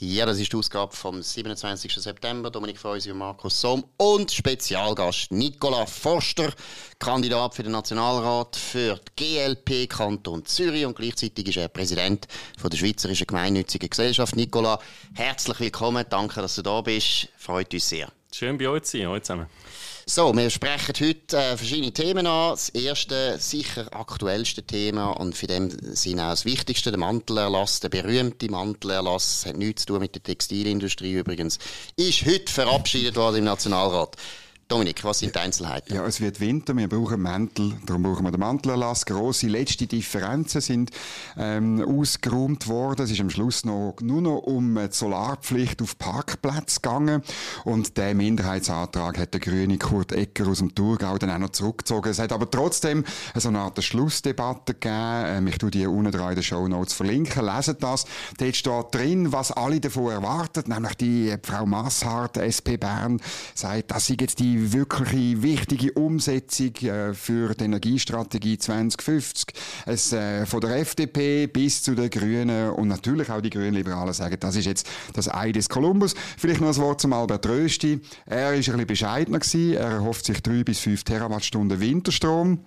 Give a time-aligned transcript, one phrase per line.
[0.00, 1.92] Ja, das ist die Ausgabe vom 27.
[1.92, 2.52] September.
[2.52, 6.52] Dominik Feusi und Markus Somm und Spezialgast Nicola Forster,
[7.00, 12.70] Kandidat für den Nationalrat für die GLP Kanton Zürich und gleichzeitig ist er Präsident von
[12.70, 14.36] der Schweizerischen Gemeinnützigen Gesellschaft.
[14.36, 14.78] Nicola,
[15.14, 16.06] herzlich willkommen.
[16.08, 17.30] Danke, dass du da bist.
[17.36, 18.08] Freut uns sehr.
[18.32, 19.46] Schön bei euch zu sein, heute zusammen.
[20.10, 22.52] So, wir sprechen heute äh, verschiedene Themen an.
[22.52, 27.90] Das erste, sicher aktuellste Thema und für dem sind auch das Wichtigste, der Mantelerlass, der
[27.90, 31.58] berühmte Mantelerlass, hat nichts zu tun mit der Textilindustrie übrigens,
[31.96, 34.16] ist heute verabschiedet worden im Nationalrat.
[34.68, 35.94] Dominik, was sind die Einzelheiten?
[35.94, 39.06] Ja, es wird Winter, wir brauchen Mäntel, darum brauchen wir den Mantelerlass.
[39.06, 40.90] Grosse letzte Differenzen sind
[41.38, 43.00] ähm, ausgeräumt worden.
[43.00, 47.22] Es ist am Schluss noch, nur noch um die Solarpflicht auf Parkplätze gegangen
[47.64, 52.10] und der Minderheitsantrag hat der grüne Kurt Ecker aus dem Thurgau dann auch noch zurückgezogen.
[52.10, 54.92] Es hat aber trotzdem so eine Art Schlussdebatte gegeben.
[54.92, 57.42] Ähm, ich tue die unten in den Show Notes verlinken.
[57.42, 58.04] Lesen das.
[58.36, 63.18] Dort steht drin, was alle davon erwarten, nämlich die Frau Masshardt, SP Bern,
[63.54, 69.54] sagt, das sind jetzt die wirkliche wichtige Umsetzung äh, für die Energiestrategie 2050.
[69.86, 74.36] Es, äh, von der FDP bis zu den Grünen und natürlich auch die Grünliberalen sagen,
[74.40, 76.14] das ist jetzt das Ei des Kolumbus.
[76.36, 78.00] Vielleicht noch ein Wort zum Albert Rösti.
[78.26, 79.74] Er ist ein bisschen bescheidener gewesen.
[79.74, 82.60] Er erhofft sich drei bis fünf Terawattstunden Winterstrom.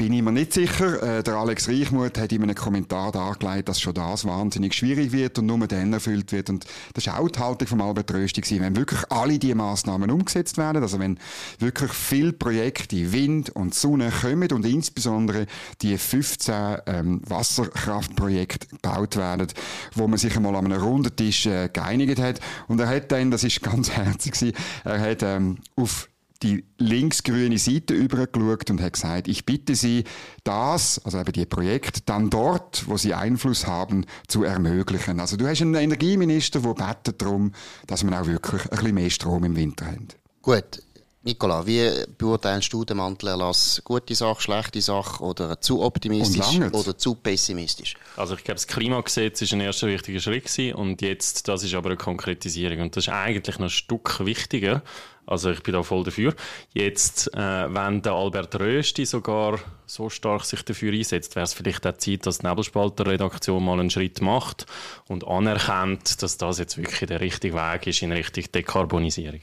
[0.00, 1.02] Bin ich mir nicht sicher.
[1.02, 5.40] Äh, der Alex Reichmuth hat in einem Kommentar dargelegt, dass schon das wahnsinnig schwierig wird
[5.40, 6.50] und nur dann erfüllt wird.
[6.50, 8.60] Und das war auch die Haltung von Albert Rösti gewesen.
[8.60, 11.18] Wenn wirklich alle diese Massnahmen umgesetzt werden, also wenn
[11.58, 15.46] wirklich viele Projekte, Wind und Sonne kommen und insbesondere
[15.82, 19.48] die 15 ähm, Wasserkraftprojekte gebaut werden,
[19.96, 22.38] wo man sich einmal an einem runden Tisch äh, geeinigt hat.
[22.68, 26.08] Und er hat dann, das ist ganz herzig gewesen, er hat ähm, auf
[26.42, 30.04] die linksgrüne Seite übergeschaut und hat gesagt, ich bitte Sie,
[30.44, 35.20] das, also eben die Projekte, dann dort, wo Sie Einfluss haben, zu ermöglichen.
[35.20, 37.52] Also du hast einen Energieminister, der betet darum,
[37.86, 40.08] dass wir auch wirklich ein bisschen mehr Strom im Winter haben.
[40.42, 40.82] Gut.
[41.22, 43.82] Nicola, wie beurteilst du den Mantelerlass?
[43.84, 47.96] Gute Sache, schlechte Sache oder zu optimistisch oder zu pessimistisch?
[48.16, 51.74] Also ich glaube, das Klimagesetz ist ein erster wichtiger Schritt gewesen und jetzt, das ist
[51.74, 54.82] aber eine Konkretisierung und das ist eigentlich noch ein Stück wichtiger
[55.28, 56.34] also ich bin da voll dafür.
[56.72, 57.38] Jetzt, äh,
[57.74, 62.24] wenn der Albert Rösti sogar so stark sich dafür einsetzt, wäre es vielleicht auch Zeit,
[62.24, 64.64] dass die Nebelspalter-Redaktion mal einen Schritt macht
[65.06, 69.40] und anerkennt, dass das jetzt wirklich der richtige Weg ist in Richtung Dekarbonisierung.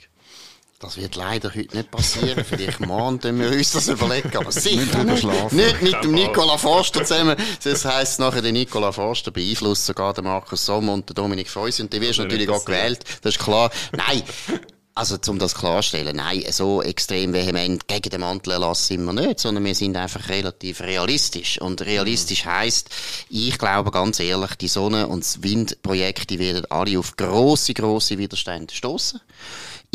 [0.80, 2.44] Das wird leider heute nicht passieren.
[2.44, 4.36] Vielleicht morgen können wir uns das überlegen.
[4.36, 7.38] Aber sicher nicht, nicht mit dem Nicola Forster zusammen.
[7.64, 11.82] Das heisst nachher, der Nicola Forster beeinflusst sogar den Markus Sommer und den Dominik Feusi.
[11.82, 13.06] Und die wirst natürlich auch gewählt.
[13.22, 13.72] Das ist klar.
[13.94, 14.24] Nein.
[14.98, 19.66] Also, um das klarzustellen, nein, so extrem vehement gegen den Mantelerlass sind wir nicht, sondern
[19.66, 21.60] wir sind einfach relativ realistisch.
[21.60, 22.50] Und realistisch mhm.
[22.50, 22.90] heisst,
[23.30, 29.20] ich glaube ganz ehrlich, die Sonne- und Windprojekte werden alle auf grosse, grosse Widerstände stoßen.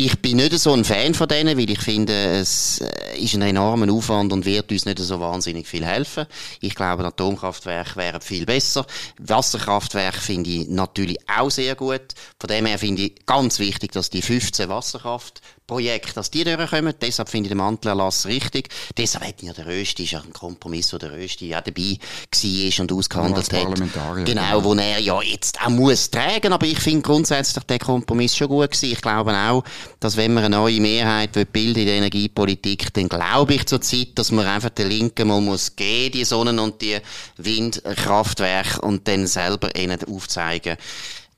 [0.03, 3.43] Ich bin nicht so ein Fan von denen, weil ich finde, es äh, ist ein
[3.43, 6.25] enormer Aufwand und wird uns nicht so wahnsinnig viel helfen.
[6.63, 8.87] Ich glaube, Atomkraftwerke wären viel besser.
[9.19, 12.15] Wasserkraftwerke finde ich natürlich auch sehr gut.
[12.39, 16.93] Von dem her finde ich ganz wichtig, dass die 15 Wasserkraft Projekte, dass die durchkommen.
[17.01, 18.69] Deshalb finde ich den Mantelerlass richtig.
[18.97, 22.81] Deshalb hat ja der Rösti, ist ja ein Kompromiss, wo der Rösti auch dabei war
[22.81, 23.75] und ausgehandelt hat.
[23.77, 26.53] Genau, genau, wo er ja jetzt auch muss tragen.
[26.53, 28.93] Aber ich finde grundsätzlich der Kompromiss schon gut gewesen.
[28.93, 29.63] Ich glaube auch,
[30.01, 34.09] dass wenn man eine neue Mehrheit bilden in der Energiepolitik, dann glaube ich zur Zeit,
[34.17, 36.99] dass man einfach den Linken mal muss gehen, die Sonnen- und die
[37.37, 40.77] Windkraftwerke und dann selber ihnen aufzeigen,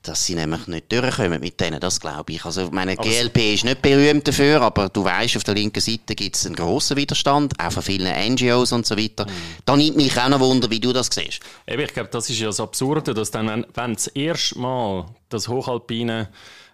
[0.02, 2.44] dass sie nämlich nicht durchkommen mit denen, das glaube ich.
[2.44, 6.14] Also, meine aber GLP ist nicht berühmt dafür, aber du weißt, auf der linken Seite
[6.14, 9.26] gibt es einen grossen Widerstand, auch von vielen NGOs und so weiter.
[9.26, 9.30] Mhm.
[9.64, 11.40] Da nimmt mich auch noch Wunder, wie du das siehst.
[11.66, 15.48] Eben, ich glaube, das ist ja das Absurde, dass dann, wenn, das erste Mal das
[15.48, 16.28] hochalpine,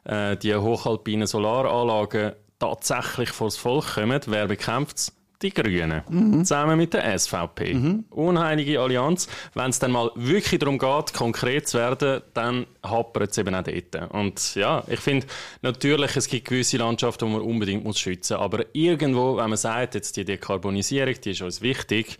[0.04, 5.12] äh, die hochalpinen Solaranlagen tatsächlich vor das Volk kommen, wer bekämpft es?
[5.42, 6.02] Die Grünen.
[6.08, 6.44] Mhm.
[6.44, 7.74] Zusammen mit der SVP.
[7.74, 8.04] Mhm.
[8.10, 9.28] Unheilige Allianz.
[9.54, 13.62] Wenn es dann mal wirklich darum geht, konkret zu werden, dann hapert es eben auch
[13.62, 14.12] dort.
[14.12, 15.26] Und ja, ich finde,
[15.62, 18.44] natürlich, es gibt gewisse Landschaften, die man unbedingt muss schützen muss.
[18.44, 22.18] Aber irgendwo, wenn man sagt, jetzt die Dekarbonisierung, die ist uns wichtig,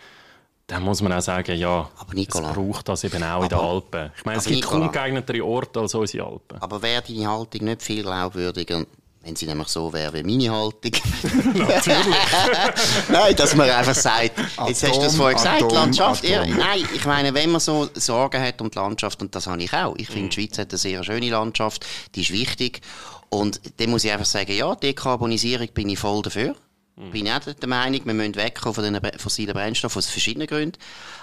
[0.69, 3.49] dann muss man auch sagen, ja, aber Nicola, es braucht das eben auch aber, in
[3.49, 4.13] den Alpen.
[4.19, 6.61] Ich meine, es gibt kaum geeignetere Orte als unsere Alpen.
[6.61, 8.85] Aber wäre deine Haltung nicht viel glaubwürdiger,
[9.29, 10.93] wenn sie nämlich so wäre wie meine Haltung.
[11.55, 12.17] Natürlich.
[13.11, 16.25] nein, dass man einfach sagt, jetzt Atom, hast du das vorher gesagt, Atom, Landschaft.
[16.25, 19.63] Ja, nein, ich meine, wenn man so Sorgen hat um die Landschaft, und das habe
[19.63, 19.95] ich auch.
[19.99, 20.31] Ich finde, mhm.
[20.31, 21.85] die Schweiz hat eine sehr schöne Landschaft,
[22.15, 22.81] die ist wichtig.
[23.29, 26.55] Und dann muss ich einfach sagen, ja, Dekarbonisierung bin ich voll dafür.
[26.99, 27.11] Mhm.
[27.11, 30.79] Bin ich auch der Meinung, wir müssen wegkommen von den fossilen Brennstoffen aus verschiedenen Gründen.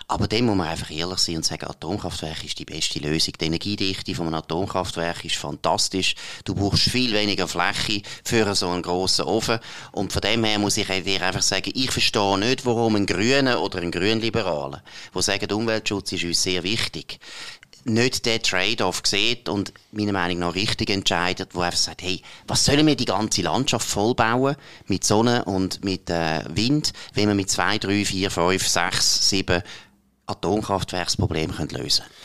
[0.07, 3.33] Aber dann muss man einfach ehrlich sein und sagen, Atomkraftwerk ist die beste Lösung.
[3.41, 6.15] Die Energiedichte von einem Atomkraftwerk ist fantastisch.
[6.43, 9.59] Du brauchst viel weniger Fläche für so einen grossen Ofen.
[9.91, 13.79] Und von dem her muss ich einfach sagen, ich verstehe nicht, warum ein Grüner oder
[13.79, 14.83] ein Grünliberaler,
[15.13, 17.19] der sagen, Umweltschutz ist uns sehr wichtig,
[17.85, 22.65] nicht den Trade-off sieht und meiner Meinung nach richtig entscheidet, wo einfach sagt, hey, was
[22.65, 24.55] sollen wir die ganze Landschaft vollbauen
[24.87, 29.61] mit Sonne und mit äh, Wind, wenn wir mit zwei, drei, vier, fünf, sechs, sieben
[30.25, 32.24] Atomkraftwerksprobleme lösen können?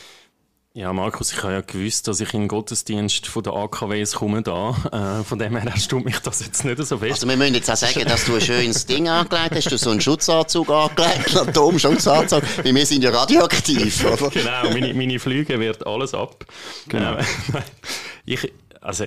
[0.73, 4.41] Ja, Markus, ich habe ja gewusst, dass ich in den Gottesdienst von der AKWs komme
[4.41, 5.19] da.
[5.19, 7.11] Äh, von dem her erstaunt mich das jetzt nicht so fest.
[7.11, 9.65] Also wir müssen jetzt auch sagen, dass du ein schönes Ding angelegt hast.
[9.65, 12.43] Du hast so einen Schutzanzug angelegt, einen Atomschutzanzug.
[12.63, 14.29] Weil wir sind ja radioaktiv, oder?
[14.29, 16.45] Genau, meine, meine Flüge wird alles ab.
[16.87, 17.15] Genau.
[17.15, 17.25] Äh,
[18.25, 19.05] ich, also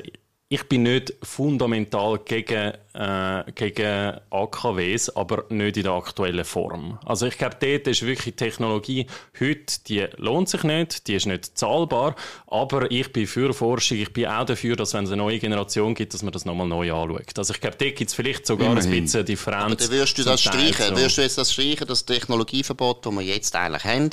[0.50, 6.99] ich bin nicht fundamental gegen, äh, gegen AKWs, aber nicht in der aktuellen Form.
[7.05, 9.06] Also ich glaube, dort ist wirklich Technologie
[9.41, 12.14] heute, die lohnt sich nicht, die ist nicht zahlbar,
[12.46, 15.94] aber ich bin für Forschung, ich bin auch dafür, dass wenn es eine neue Generation
[15.94, 17.38] gibt, dass man das nochmal neu anschaut.
[17.38, 18.93] Also ich glaube, dort gibt es vielleicht sogar Immerhin.
[18.93, 19.64] ein bisschen Differenz.
[19.64, 23.23] Aber dann würdest du das streichen, würdest du jetzt das streichen, das Technologieverbot, das wir
[23.23, 24.11] jetzt eigentlich haben,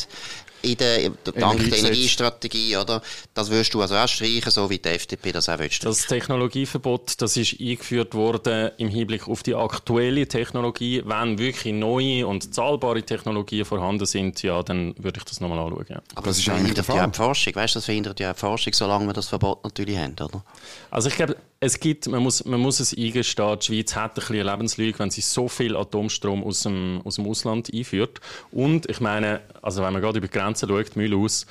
[0.62, 3.02] in der, dank der Energiestrategie, oder?
[3.34, 7.22] Das wirst du also auch streichen, so wie die FDP das auch will Das Technologieverbot,
[7.22, 11.02] das ist eingeführt worden im Hinblick auf die aktuelle Technologie.
[11.06, 15.86] Wenn wirklich neue und zahlbare Technologien vorhanden sind, ja, dann würde ich das nochmal anschauen.
[15.90, 16.02] Ja.
[16.16, 19.08] Aber das, das verhindert ja die Forschung, weißt du, das verhindert ja die Forschung, solange
[19.08, 20.44] wir das Verbot natürlich haben, oder?
[20.90, 24.16] Also ich glaube, es gibt, man muss, man muss es eingestehen, die Schweiz hat ein
[24.16, 28.20] bisschen Lebenslüge, wenn sie so viel Atomstrom aus dem, aus dem Ausland einführt.
[28.52, 31.46] Und ich meine, also wenn man gerade über die Grenzen schaut, Mühlhaus,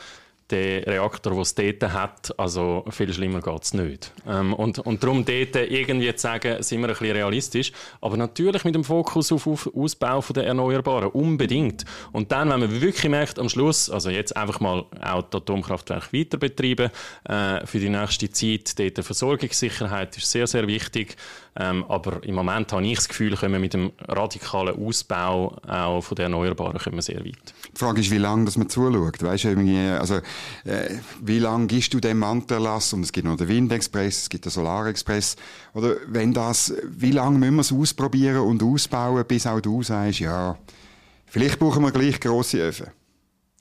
[0.51, 4.13] der Reaktor, den es dort hat, also viel schlimmer geht es nicht.
[4.27, 8.65] Ähm, und, und darum dort irgendwie zu sagen, sind wir ein bisschen realistisch, aber natürlich
[8.65, 11.85] mit dem Fokus auf, auf Ausbau der Erneuerbaren, unbedingt.
[12.13, 16.13] Und dann, wenn man wirklich merkt, am Schluss, also jetzt einfach mal auch das Atomkraftwerk
[16.13, 16.91] weiter betreiben,
[17.25, 21.17] äh, für die nächste Zeit, dort Versorgungssicherheit ist sehr, sehr wichtig,
[21.57, 26.01] ähm, aber im Moment habe ich das Gefühl, können wir mit dem radikalen Ausbau auch
[26.01, 27.55] von der Erneuerbaren können wir sehr weit.
[27.75, 29.23] Die Frage ist, wie lange dass man zuschaut.
[29.23, 30.17] Weißt, also,
[30.65, 32.93] äh, wie lange gibst du dem Mantelerlass?
[32.93, 35.37] Und es gibt noch den Windexpress, es gibt den Solarexpress.
[35.75, 40.21] Oder wenn das, wie lange müssen wir es ausprobieren und ausbauen, bis auch du sagst,
[40.21, 40.57] ja,
[41.27, 42.87] vielleicht brauchen wir gleich grosse Öfen.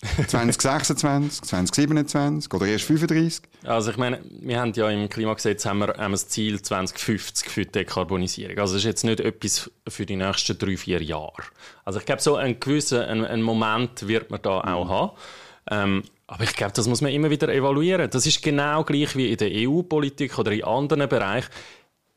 [0.02, 3.42] 2026, 2027 oder erst 35?
[3.66, 7.66] Also ich meine, wir haben ja im Klimagesetz haben wir, haben das Ziel 2050 für
[7.66, 8.58] die Dekarbonisierung.
[8.60, 11.44] Also das ist jetzt nicht etwas für die nächsten drei, vier Jahre.
[11.84, 15.12] Also ich glaube, so einen gewissen einen, einen Moment wird man da auch haben.
[15.70, 18.10] Ähm, aber ich glaube, das muss man immer wieder evaluieren.
[18.10, 21.50] Das ist genau gleich wie in der EU-Politik oder in anderen Bereichen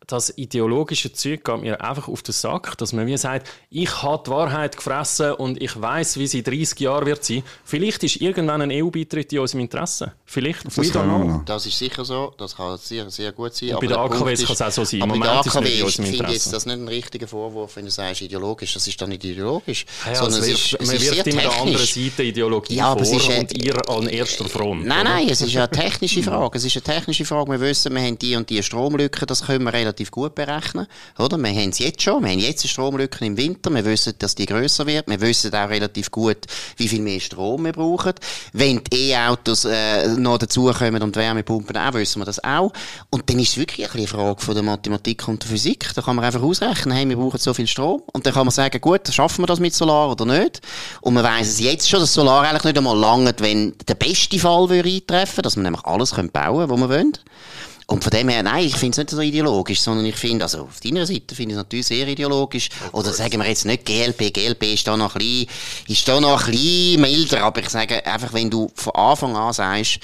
[0.07, 4.23] das ideologische Zeug geht mir einfach auf den Sack, dass man mir sagt, ich habe
[4.27, 7.43] die Wahrheit gefressen und ich weiß, wie sie 30 Jahre wird sein.
[7.65, 10.13] Vielleicht ist irgendwann ein EU-Beitritt in unserem Interesse.
[10.33, 10.65] Vielleicht.
[10.65, 12.33] Das, kann das ist sicher so.
[12.39, 13.75] Das kann sehr, sehr gut sein.
[13.75, 15.03] Und bei den AKWs kann es auch so sein.
[15.03, 17.77] Aber Im Moment bei den AKW ist, finde ich jetzt das nicht ein richtiger Vorwurf,
[17.77, 18.73] wenn du sagst ideologisch.
[18.73, 19.85] Das ist dann nicht ideologisch.
[20.07, 23.29] Ja, sondern es ist, man es wirft immer der anderen Seite Ideologie ja, vor ist,
[23.29, 24.87] und ihr an erster Front.
[24.87, 25.11] Nein, oder?
[25.11, 26.57] nein, es ist eine technische Frage.
[26.57, 27.51] Es ist eine technische Frage.
[27.51, 30.87] Wir wissen, wir haben die und die Stromlücken, das können wir relativ gut berechnen.
[31.19, 31.37] Oder?
[31.37, 32.25] Wir haben es jetzt schon.
[32.25, 33.69] Wir haben jetzt eine Stromlücke im Winter.
[33.69, 35.09] Wir wissen, dass die grösser wird.
[35.09, 36.39] Wir wissen auch relativ gut,
[36.79, 38.15] wie viel mehr Strom wir brauchen.
[38.55, 42.73] Wenn die E-Autos äh, noch dazukommen und Wärmepumpen auch, wissen wir das auch.
[43.11, 45.91] Und dann ist es wirklich eine Frage von der Mathematik und der Physik.
[45.95, 48.03] Da kann man einfach ausrechnen, hey, wir brauchen so viel Strom.
[48.13, 50.61] Und dann kann man sagen, gut, schaffen wir das mit Solar oder nicht?
[51.01, 54.39] Und man weiss es jetzt schon, dass Solar eigentlich nicht einmal lange, wenn der beste
[54.39, 57.13] Fall würde eintreffen, dass man nämlich alles bauen können, was man will.
[57.93, 60.63] Und von dem her, nein, ich finde es nicht so ideologisch, sondern ich finde, also
[60.63, 62.71] auf deiner Seite finde ich es natürlich sehr ideologisch.
[62.93, 65.49] Oder sagen wir jetzt nicht GLP, GLP ist da noch ein bisschen,
[65.89, 69.53] ist da noch ein bisschen milder, aber ich sage einfach, wenn du von Anfang an
[69.53, 69.99] sagst,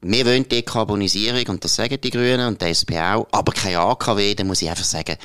[0.00, 4.34] wir wollen Dekarbonisierung, und das sagen die Grünen und die SP auch, aber kein AKW,
[4.34, 5.18] dann muss ich einfach sagen,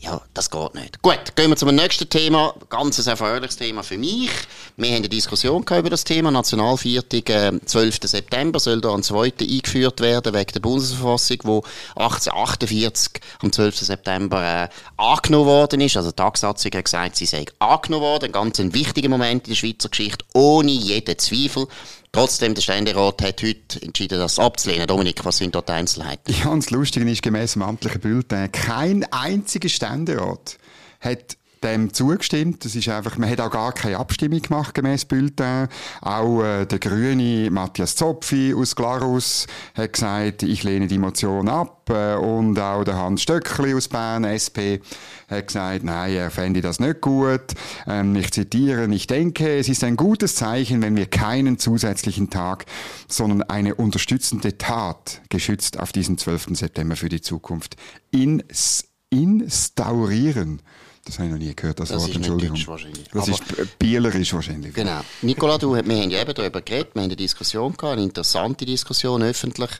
[0.00, 1.02] ja, das geht nicht.
[1.02, 2.54] Gut, gehen wir zum nächsten Thema.
[2.70, 4.30] Ganz ein erfreuliches Thema für mich.
[4.78, 6.30] Wir haben eine Diskussion über das Thema.
[6.30, 7.98] Nationalviertag, äh, 12.
[8.04, 11.62] September soll da ein zweiter eingeführt werden wegen der Bundesverfassung, wo
[11.96, 13.76] 1848 am 12.
[13.76, 15.98] September äh, angenommen worden ist.
[15.98, 18.26] Also die Tagsatzung hat gesagt, sie sei angenommen worden.
[18.26, 21.66] Ein ganz ein wichtiger Moment in der Schweizer Geschichte, ohne jeden Zweifel.
[22.12, 24.88] Trotzdem, der Ständerat hat heute entschieden, das abzulehnen.
[24.88, 26.34] Dominik, was sind dort die Einzelheiten?
[26.42, 30.58] Ja, und das Lustige ist, gemäss dem amtlichen Bulletin, kein einziger Ständerat
[31.00, 32.64] hat dem zugestimmt.
[32.64, 35.68] Das ist einfach, man hat auch gar keine Abstimmung gemacht gemäß Bulletin.
[36.00, 41.90] Auch äh, der Grüne Matthias Zopfi aus Glarus hat gesagt, ich lehne die Motion ab.
[41.90, 44.80] Äh, und auch der Hans Stöckli aus Bern, SP,
[45.28, 47.54] hat gesagt, nein, er fände das nicht gut.
[47.86, 52.64] Ähm, ich zitiere, ich denke, es ist ein gutes Zeichen, wenn wir keinen zusätzlichen Tag,
[53.08, 56.48] sondern eine unterstützende Tat geschützt auf diesen 12.
[56.52, 57.76] September für die Zukunft
[58.10, 60.62] ins instaurieren.
[61.10, 62.56] Das habe ich noch nie gehört, das, das Wort, Entschuldigung.
[62.56, 63.08] Ist wahrscheinlich.
[63.12, 64.72] Das Aber ist bielerisch wahrscheinlich.
[64.72, 65.00] Genau.
[65.22, 68.64] Nicola, du, wir haben ja eben darüber geredet, wir haben eine Diskussion gehabt, eine interessante
[68.64, 69.70] Diskussion öffentlich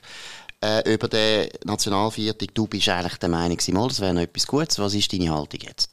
[0.61, 2.53] äh, über den Nationalviertag.
[2.53, 4.77] Du bist eigentlich der Meinung, mal, das wäre noch etwas Gutes.
[4.77, 5.89] Was ist deine Haltung jetzt?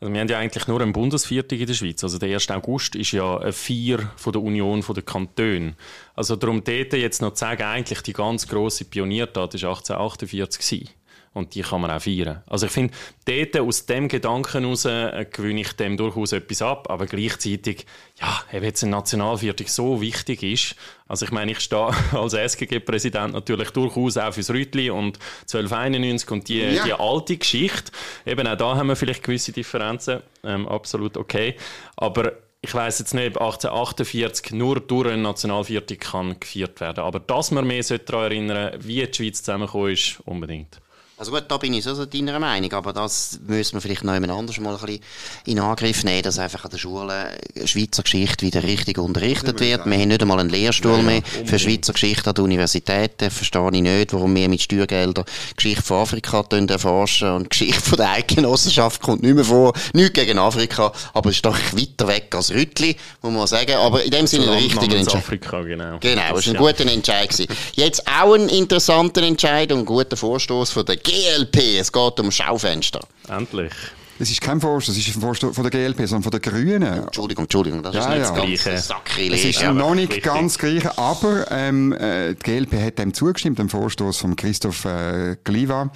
[0.00, 2.02] Also wir haben ja eigentlich nur einen Bundesviertag in der Schweiz.
[2.02, 2.50] Also der 1.
[2.50, 5.76] August ist ja ein Vier von der Union der Kantone.
[6.16, 11.01] Also darum dort jetzt noch zu sagen, eigentlich die ganz grosse Pioniertat war 1848 gewesen.
[11.34, 12.42] Und die kann man auch feiern.
[12.46, 12.92] Also ich finde,
[13.24, 17.86] dort aus dem Gedanken heraus äh, gewöhne ich dem durchaus etwas ab, aber gleichzeitig,
[18.20, 20.76] ja, wenn jetzt ein Nationalviertel so wichtig ist,
[21.08, 26.48] also ich meine, ich stehe als SGG-Präsident natürlich durchaus auch fürs Rütli und 1291 und
[26.48, 26.84] die, ja.
[26.84, 27.92] die alte Geschichte,
[28.26, 31.56] eben auch da haben wir vielleicht gewisse Differenzen, ähm, absolut okay,
[31.96, 37.20] aber ich weiß jetzt nicht, ob 1848 nur durch ein Nationalviertel kann gefeiert werden, aber
[37.20, 40.81] dass man mehr daran erinnern wie die Schweiz zusammengekommen ist, unbedingt.
[41.22, 44.32] Also gut, da bin ich so deiner Meinung, aber das müssen wir vielleicht noch jemand
[44.32, 45.00] anders mal ein bisschen
[45.44, 49.86] in Angriff nehmen, dass einfach an der Schule Schweizer Geschichte wieder richtig unterrichtet wird.
[49.86, 53.30] Wir haben nicht einmal einen Lehrstuhl ja, mehr für Schweizer Geschichte an den Universitäten.
[53.30, 55.24] Verstehe ich nicht, warum wir mit Steuergeldern
[55.54, 59.74] Geschichte von Afrika erforschen und Geschichte von der Eidgenossenschaft kommt nicht mehr vor.
[59.92, 63.76] Nicht gegen Afrika, aber es ist doch weiter weg als Rüttli, muss man sagen.
[63.76, 65.22] Aber in dem Sinne ein richtiger Entscheid.
[65.22, 65.98] Afrika, genau.
[66.00, 67.46] Genau, das war ein guter Entscheid.
[67.74, 72.30] Jetzt auch ein interessanter Entscheid und ein guter Vorstoß von der GLP, es geht um
[72.30, 73.00] Schaufenster.
[73.28, 73.70] Endlich.
[74.18, 76.82] Es ist kein Vorstoß, es ist ein Vorstoß von der GLP, sondern von den Grünen.
[76.82, 78.72] Entschuldigung, Entschuldigung, das ja, ist nicht ja.
[78.72, 79.34] das gleiche.
[79.34, 80.22] Es ist ja, noch nicht richtig.
[80.24, 85.36] ganz gleich, aber ähm, äh, die GLP hat dem zugestimmt, dem Vorstoß von Christoph äh,
[85.44, 85.90] Gliva.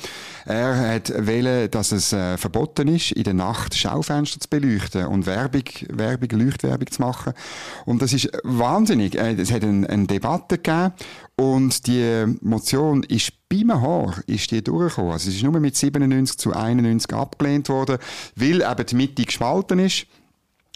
[0.44, 5.24] Er hat wählen, dass es äh, verboten ist, in der Nacht Schaufenster zu beleuchten und
[5.24, 7.32] Werbung, Werbung, Leuchtwerbung zu machen.
[7.84, 9.14] Und das ist wahnsinnig.
[9.14, 10.92] Äh, es hat eine, eine Debatte gegeben
[11.36, 15.12] und die Motion ist beim Haar ist die durchgekommen.
[15.12, 17.98] Also es ist nur mit 97 zu 91 abgelehnt worden,
[18.34, 20.06] weil eben die Mitte gespalten ist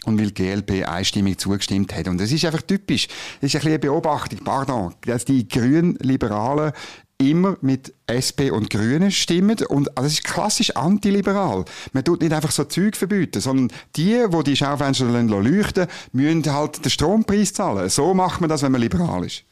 [0.05, 2.07] und weil die GLP einstimmig zugestimmt hat.
[2.07, 3.07] Und das ist einfach typisch.
[3.07, 6.73] Das ist ein bisschen eine Beobachtung, pardon, dass die Grünen-Liberalen
[7.17, 9.57] immer mit SP und Grünen stimmen.
[9.67, 11.65] Und also das ist klassisch antiliberal.
[11.93, 16.83] Man tut nicht einfach so Zeug verbieten, sondern die, die die Schaufenster leuchten müssen halt
[16.83, 17.89] den Strompreis zahlen.
[17.89, 19.43] So macht man das, wenn man liberal ist.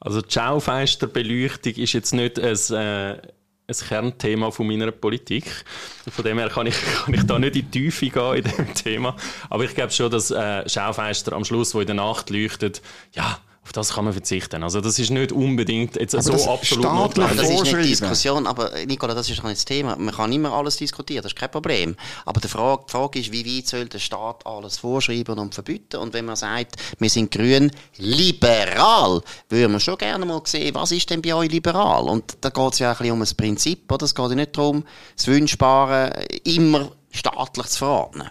[0.00, 3.12] Also die Schaufensterbeleuchtung ist jetzt nicht ein, äh,
[3.68, 5.44] ein Kernthema von meiner Politik.
[6.10, 8.74] Von dem her kann ich, kann ich da nicht in die Tiefe gehen in dem
[8.74, 9.16] Thema.
[9.50, 12.80] Aber ich glaube schon, dass äh, Schaufenster am Schluss, wo in der Nacht leuchtet,
[13.12, 14.62] ja, auf das kann man verzichten.
[14.62, 17.36] Also das ist nicht unbedingt jetzt aber so absolut notwendig.
[17.36, 19.94] Das ist nicht Diskussion, aber Nicola, das ist doch nicht das Thema.
[19.96, 21.94] Man kann immer alles diskutieren, das ist kein Problem.
[22.24, 25.98] Aber die Frage, die Frage ist, wie weit soll der Staat alles vorschreiben und verbieten?
[25.98, 29.20] Und wenn man sagt, wir sind grün liberal,
[29.50, 32.04] würden wir schon gerne mal sehen, was ist denn bei euch liberal?
[32.04, 34.06] Und da geht es ja ein bisschen um ein Prinzip, oder?
[34.06, 34.82] Es geht ja nicht darum,
[35.14, 38.30] das Wünschbare immer staatlich zu verordnen.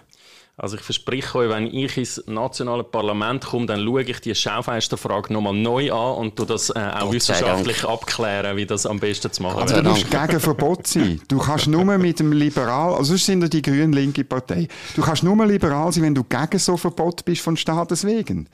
[0.60, 5.32] Also ich verspreche euch, wenn ich ins nationale Parlament komme, dann schaue ich die Schaufensterfrage
[5.32, 9.30] nochmal neu an und tu das äh, auch Gott wissenschaftlich abklären, wie das am besten
[9.30, 9.84] zu machen wäre.
[9.84, 11.20] Du musst gegen Verbot sein.
[11.28, 14.66] Du kannst nur mit dem Liberal, also sonst sind ja die grün-linke Partei.
[14.96, 18.48] Du kannst nur liberal sein, wenn du gegen so Verbot bist von Staates wegen.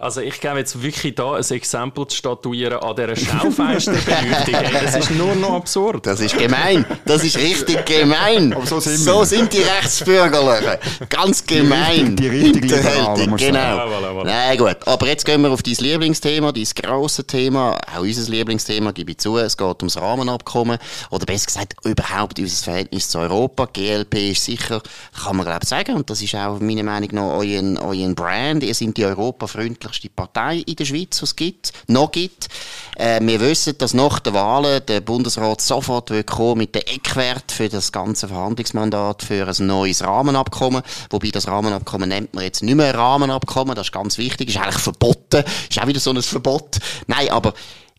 [0.00, 4.54] Also ich gebe jetzt wirklich da ein Exempel zu statuieren an dieser Schaufensterbeleuchtung.
[4.84, 6.06] das ist nur noch absurd.
[6.06, 6.86] Das ist gemein.
[7.04, 8.52] Das ist richtig gemein.
[8.52, 10.76] Aber so sind, so sind die Rechtsbürgerlichen.
[11.08, 12.14] Ganz gemein.
[12.14, 13.58] Die, die richtige Liberalen, Genau.
[13.58, 14.24] Ja, voilà, voilà.
[14.24, 14.76] Nein, gut.
[14.86, 19.18] Aber jetzt gehen wir auf dein Lieblingsthema, dein grosses Thema, auch unser Lieblingsthema, gebe ich
[19.18, 19.36] zu.
[19.36, 20.78] Es geht ums Rahmenabkommen.
[21.10, 23.68] Oder besser gesagt, überhaupt unser Verhältnis zu Europa.
[23.72, 24.80] GLP ist sicher,
[25.24, 28.62] kann man glaube ich sagen, und das ist auch meiner Meinung nach euer, euer Brand.
[28.62, 32.48] Ihr seid die europafreundliche wirtschaftlichste Partei in der Schweiz, was es gibt, noch gibt.
[32.96, 37.50] Äh, wir wissen, dass nach den Wahlen der Bundesrat sofort wird kommen mit den Eckwert
[37.50, 40.82] für das ganze Verhandlungsmandat für ein neues Rahmenabkommen.
[41.10, 44.82] Wobei das Rahmenabkommen nennt man jetzt nicht mehr Rahmenabkommen, das ist ganz wichtig, ist eigentlich
[44.82, 46.78] verboten, ist auch wieder so ein Verbot.
[47.06, 47.54] Nein, aber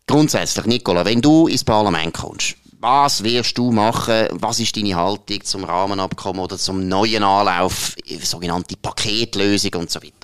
[0.06, 4.28] grundsätzlich, Nicola, wenn du ins Parlament kommst, was wirst du machen?
[4.32, 10.19] Was ist deine Haltung zum Rahmenabkommen oder zum neuen Anlauf, sogenannte Paketlösung und so weiter?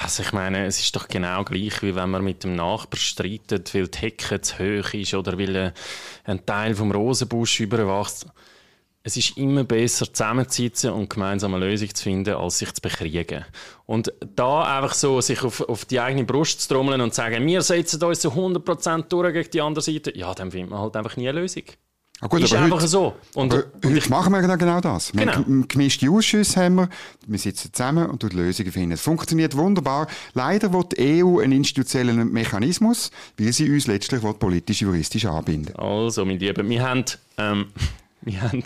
[0.00, 3.74] Also ich meine, es ist doch genau gleich, wie wenn man mit dem Nachbar streitet,
[3.74, 5.72] weil die Hecke zu hoch ist oder weil
[6.24, 8.26] ein Teil vom Rosenbusch überwachst.
[9.04, 13.44] Es ist immer besser, zusammenzusitzen und gemeinsam eine Lösung zu finden, als sich zu bekriegen.
[13.86, 17.46] Und da einfach so sich auf, auf die eigene Brust zu trommeln und zu sagen,
[17.46, 20.96] wir setzen uns zu 100% durch gegen die andere Seite, ja, dann findet man halt
[20.96, 21.64] einfach nie eine Lösung.
[22.20, 23.14] Ah, gut, ist einfach heute, so.
[23.34, 25.12] Und, und heute machen wir genau das.
[25.12, 25.44] Genau.
[25.46, 26.88] Wir gemischte Ausschüsse haben wir,
[27.26, 28.92] wir sitzen zusammen und Lösungen finden.
[28.92, 30.06] Es funktioniert wunderbar.
[30.32, 36.38] Leider wird die EU einen institutionellen Mechanismus, weil sie uns letztlich politisch-juristisch anbinden Also, mein
[36.38, 37.04] Lieben, wir haben,
[37.36, 37.66] ähm,
[38.22, 38.62] wir haben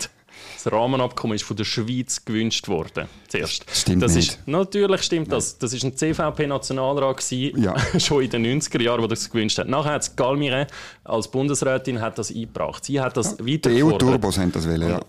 [0.63, 3.07] das Rahmenabkommen ist von der Schweiz gewünscht worden.
[3.27, 3.65] Zuerst.
[3.73, 4.31] Stimmt das nicht.
[4.31, 5.37] Ist, natürlich stimmt Nein.
[5.37, 5.57] das.
[5.57, 7.75] Das ist ein CVP-Nationalrat ja.
[7.99, 9.67] schon in den 90er Jahren, wo das gewünscht hat.
[9.67, 10.67] Nachher hat Galmire
[11.03, 12.85] als Bundesrätin hat das eingebracht.
[12.85, 14.99] Sie hat das ja, weiter Die EU-Turbos haben das wollen, ja.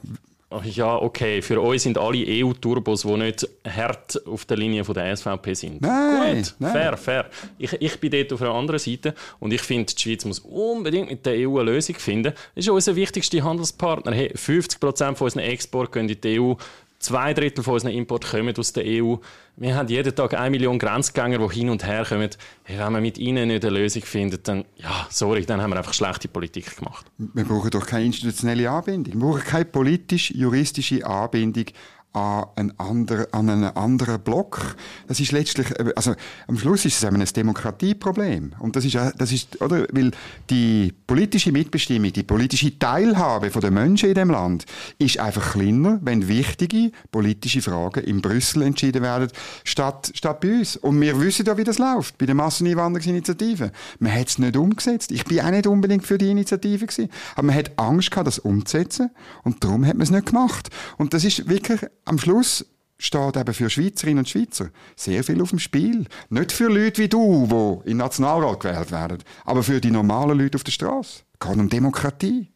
[0.64, 1.42] Ja, okay.
[1.42, 5.80] Für euch sind alle EU-Turbos, die nicht hart auf der Linie von der SVP sind.
[5.80, 6.72] Nein, Gut, nein.
[6.72, 7.30] fair, fair.
[7.56, 11.08] Ich, ich bin dort auf einer anderen Seite und ich finde, die Schweiz muss unbedingt
[11.08, 12.32] mit der EU eine Lösung finden.
[12.54, 14.12] Das ist unser wichtigster Handelspartner.
[14.12, 16.54] Hey, 50 Prozent von unseren Export gehen in die EU.
[17.00, 19.16] Zwei Drittel von unseren Import kommen aus der EU.
[19.56, 22.28] Wir haben jeden Tag eine Million Grenzgänger, die hin und her kommen.
[22.62, 25.78] Hey, wenn man mit ihnen nicht eine Lösung findet, dann, ja, sorry, dann haben wir
[25.78, 27.06] einfach schlechte Politik gemacht.
[27.16, 29.14] Wir brauchen doch keine institutionelle Anbindung.
[29.14, 31.64] Wir brauchen keine politisch-juristische Anbindung
[32.12, 34.76] an einen, anderen, an einen anderen Block.
[35.06, 36.14] Das ist letztlich, also
[36.48, 38.54] am Schluss ist es ein Demokratieproblem.
[38.58, 40.10] Und das ist, das ist, oder, weil
[40.48, 44.64] die politische Mitbestimmung, die politische Teilhabe der Menschen in dem Land
[44.98, 49.28] ist einfach kleiner, wenn wichtige politische Fragen in Brüssel entschieden werden,
[49.64, 50.76] statt, statt bei uns.
[50.76, 53.70] Und wir wissen ja, wie das läuft, bei der Masseneinwanderungsinitiative.
[54.00, 55.12] Man hat es nicht umgesetzt.
[55.12, 57.08] Ich bin auch nicht unbedingt für die Initiative gewesen.
[57.34, 59.10] Aber man hat Angst gehabt, das umzusetzen.
[59.44, 60.70] Und darum hat man es nicht gemacht.
[60.98, 62.66] Und das ist wirklich am Schluss
[62.98, 66.06] steht eben für Schweizerinnen und Schweizer sehr viel auf dem Spiel.
[66.28, 70.38] Nicht für Leute wie du, die in den Nationalrat gewählt werden, aber für die normalen
[70.38, 71.22] Leute auf der Straße.
[71.32, 72.48] Es geht um Demokratie.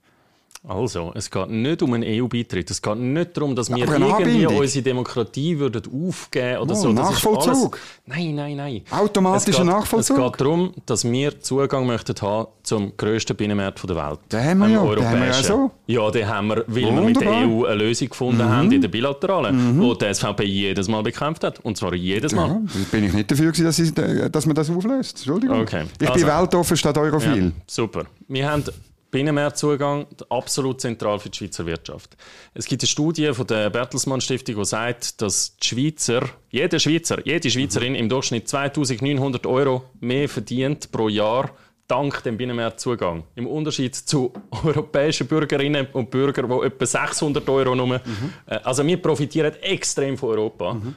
[0.67, 2.71] Also, es geht nicht um einen EU-Beitritt.
[2.71, 6.93] Es geht nicht darum, dass wir irgendwie unsere Demokratie würden aufgeben oder oh, so.
[6.95, 7.79] Das Nachvollzug.
[8.07, 8.83] Nein, nein, nein.
[8.91, 10.17] Automatischer geht, Nachvollzug.
[10.19, 14.21] Es geht darum, dass wir Zugang möchten haben zum grössten Binnenmarkt der Welt.
[14.33, 14.95] Den haben wir ja.
[14.95, 15.71] Den haben wir ja so.
[15.87, 17.03] Ja, den haben wir, weil Wunderbar.
[17.03, 18.49] wir mit der EU eine Lösung gefunden mhm.
[18.49, 19.83] haben in der Bilateralen, mhm.
[19.83, 21.61] wo die SVP jedes Mal bekämpft hat.
[21.61, 22.49] Und zwar jedes Mal.
[22.49, 22.61] Ja,
[22.91, 23.93] bin ich nicht dafür gewesen, dass, ich,
[24.33, 25.19] dass man das auflöst.
[25.19, 25.61] Entschuldigung.
[25.61, 25.85] Okay.
[26.01, 27.45] Ich also, bin weltoffen statt europhil.
[27.45, 28.05] Ja, super.
[28.29, 28.65] Wir haben
[29.15, 32.17] Binnenmarktzugang absolut zentral für die Schweizer Wirtschaft.
[32.53, 37.25] Es gibt eine Studie von der Bertelsmann Stiftung, die sagt, dass die Schweizer, jeder Schweizer,
[37.25, 41.51] jede Schweizerin im Durchschnitt 2900 Euro mehr verdient pro Jahr
[41.87, 43.23] dank dem Binnenmarktzugang.
[43.37, 44.33] Im Unterschied zu
[44.65, 47.87] europäischen Bürgerinnen und Bürgern, die etwa 600 Euro nur.
[47.87, 48.33] Mhm.
[48.65, 50.75] Also wir profitieren extrem von Europa.
[50.75, 50.95] Mhm.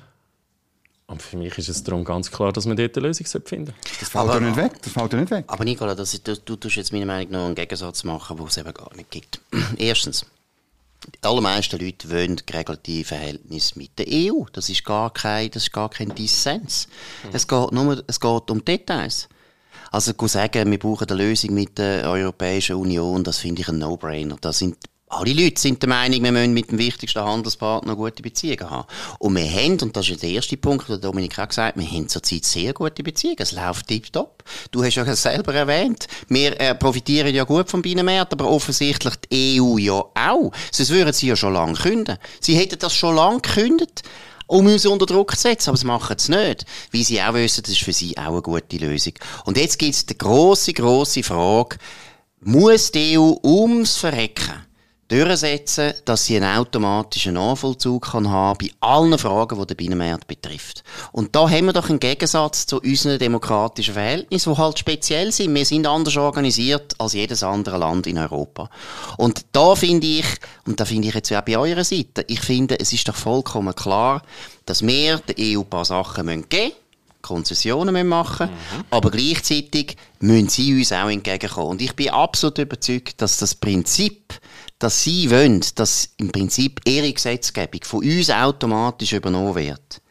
[1.07, 3.73] Und für mich ist es darum ganz klar, dass man dort eine Lösung finden sollte.
[3.99, 4.73] Das fällt ja nicht weg.
[4.81, 5.45] Das fällt nicht weg.
[5.47, 8.45] Aber Nicola, das ist, du, du tust jetzt meiner Meinung nach einen Gegensatz machen, den
[8.45, 9.39] es eben gar nicht gibt.
[9.77, 10.25] Erstens,
[11.05, 14.43] die allermeisten Leute wollen geregelte Verhältnisse mit der EU.
[14.51, 16.89] Das ist gar kein, das ist gar kein Dissens.
[17.23, 17.29] Mhm.
[17.31, 19.29] Es, geht nur, es geht um Details.
[19.91, 23.77] Also zu sagen, wir brauchen eine Lösung mit der Europäischen Union, das finde ich ein
[23.77, 24.35] No-Brainer.
[24.41, 24.77] Da sind
[25.09, 28.87] alle Leute sind der Meinung, wir müssen mit dem wichtigsten Handelspartner gute Beziehungen haben.
[29.19, 32.09] Und wir haben, und das ist der erste Punkt, den Dominik auch gesagt wir haben
[32.09, 33.37] zurzeit sehr gute Beziehungen.
[33.39, 34.43] Es läuft tiptop.
[34.71, 39.61] Du hast ja selber erwähnt, wir äh, profitieren ja gut vom Binnenmarkt, aber offensichtlich die
[39.61, 40.51] EU ja auch.
[40.71, 42.17] Sonst würden sie ja schon lange künden.
[42.41, 44.03] Sie hätten das schon lange gekündigt
[44.49, 46.65] um uns unter Druck zu setzen, aber sie machen es nicht.
[46.91, 49.11] Wie sie auch wissen, das ist für sie auch eine gute Lösung.
[49.43, 51.77] Und jetzt gibt es die grosse, grosse Frage,
[52.39, 54.66] muss die EU ums Verrecken
[55.07, 60.83] durchsetzen, dass sie einen automatischen Nachvollzug kann haben bei allen Fragen, die den Binnenmarkt betrifft.
[61.11, 65.55] Und da haben wir doch einen Gegensatz zu unseren demokratischen Verhältnissen, die halt speziell sind.
[65.55, 68.69] Wir sind anders organisiert als jedes andere Land in Europa.
[69.17, 70.25] Und da finde ich,
[70.65, 73.75] und da finde ich jetzt auch bei eurer Seite, ich finde, es ist doch vollkommen
[73.75, 74.21] klar,
[74.65, 76.87] dass wir der EU ein paar Sachen geben müssen.
[77.27, 78.83] Konzessionen machen mhm.
[78.89, 81.71] aber gleichzeitig müssen sie uns auch entgegenkommen.
[81.71, 84.33] Und ich bin absolut überzeugt, dass das Prinzip
[84.79, 90.01] dass sie wollen, dass im Prinzip ihre Gesetzgebung von uns automatisch übernommen wird.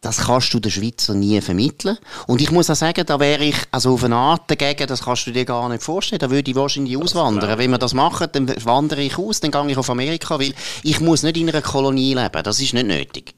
[0.00, 1.98] Das kannst du den Schweizer nie vermitteln.
[2.26, 5.26] Und ich muss auch sagen, da wäre ich also auf eine Art dagegen, das kannst
[5.26, 6.20] du dir gar nicht vorstellen.
[6.20, 7.58] Da würde ich wahrscheinlich auswandern.
[7.58, 11.00] Wenn wir das machen, dann wandere ich aus, dann gehe ich auf Amerika, weil ich
[11.00, 12.42] muss nicht in einer Kolonie leben.
[12.42, 13.34] Das ist nicht nötig.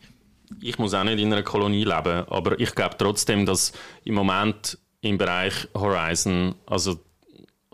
[0.61, 3.73] Ich muss auch nicht in einer Kolonie leben, aber ich glaube trotzdem, dass
[4.05, 6.99] im Moment im Bereich Horizon, also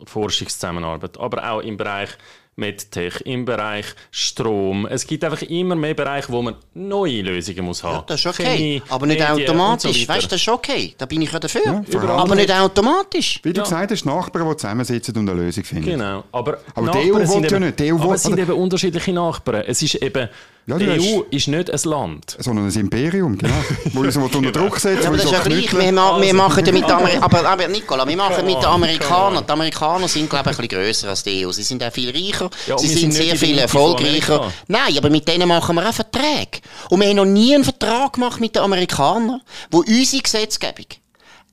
[0.05, 2.11] Forschungszusammenarbeit, aber auch im Bereich
[2.57, 4.87] MedTech, im Bereich Strom.
[4.87, 7.97] Es gibt einfach immer mehr Bereiche, wo man neue Lösungen muss haben.
[7.97, 8.45] Ja, das ist okay.
[8.45, 10.03] Chemie, aber nicht Medien automatisch.
[10.03, 10.95] So weißt du, das ist okay.
[10.97, 11.63] Da bin ich ja dafür.
[11.65, 13.41] Ja, aber nicht automatisch.
[13.43, 13.65] Wie du ja.
[13.65, 15.85] gesagt hast, Nachbarn, die zusammensitzen und eine Lösung finden.
[15.85, 16.25] Genau.
[16.33, 17.79] Aber, aber die EU will ja nicht.
[17.79, 19.65] Die EU aber es sind eben unterschiedliche Nachbarn.
[19.67, 20.29] Es ist eben
[20.67, 22.37] ja, die EU ist nicht ein Land.
[22.39, 23.55] Sondern ein Imperium, genau.
[23.93, 25.03] wo uns unter Druck setzt.
[25.03, 25.73] Ja, aber das ist ja gleich.
[25.73, 29.45] Wir, ma wir machen ja mit Ameri aber, aber Nicola, wir machen mit den Amerikanern.
[29.47, 31.53] Die Amerikaner sind, glaube ich, ein bisschen grösser als die EU.
[31.53, 32.49] Sie sind auch viel reicher.
[32.67, 34.51] Ja, sie sind, sind sehr viel erfolgreicher.
[34.69, 36.61] Nein, aber mit denen machen wir auch Verträge.
[36.89, 40.87] Und wir haben noch nie einen Vertrag gemacht mit den Amerikanern, wo unsere Gesetzgebung